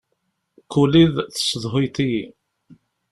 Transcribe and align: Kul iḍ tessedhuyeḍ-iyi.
Kul 0.71 0.93
iḍ 1.03 1.15
tessedhuyeḍ-iyi. 1.33 2.23